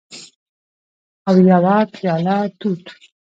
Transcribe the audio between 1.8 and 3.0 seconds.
پیاله توت